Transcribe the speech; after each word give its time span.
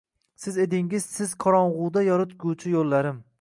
Siz 0.43 0.55
ediz 0.63 1.05
siz 1.17 1.35
qoronguda 1.45 2.05
yoritguvchi 2.09 2.73
yullarim 2.79 3.23